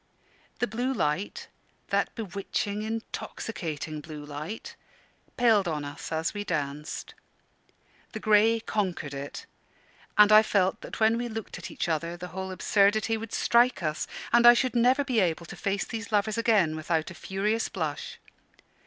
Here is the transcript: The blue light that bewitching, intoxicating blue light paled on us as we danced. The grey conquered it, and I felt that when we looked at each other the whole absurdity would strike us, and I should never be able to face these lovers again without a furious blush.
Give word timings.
The 0.57 0.65
blue 0.65 0.91
light 0.95 1.47
that 1.89 2.15
bewitching, 2.15 2.81
intoxicating 2.81 4.01
blue 4.01 4.25
light 4.25 4.75
paled 5.37 5.67
on 5.67 5.85
us 5.85 6.11
as 6.11 6.33
we 6.33 6.43
danced. 6.43 7.13
The 8.13 8.19
grey 8.19 8.61
conquered 8.61 9.13
it, 9.13 9.45
and 10.17 10.31
I 10.31 10.41
felt 10.41 10.81
that 10.81 10.99
when 10.99 11.19
we 11.19 11.27
looked 11.29 11.59
at 11.59 11.69
each 11.69 11.87
other 11.87 12.17
the 12.17 12.29
whole 12.29 12.49
absurdity 12.49 13.15
would 13.15 13.31
strike 13.31 13.83
us, 13.83 14.07
and 14.33 14.47
I 14.47 14.55
should 14.55 14.75
never 14.75 15.03
be 15.03 15.19
able 15.19 15.45
to 15.45 15.55
face 15.55 15.85
these 15.85 16.11
lovers 16.11 16.35
again 16.35 16.75
without 16.75 17.11
a 17.11 17.13
furious 17.13 17.69
blush. 17.69 18.17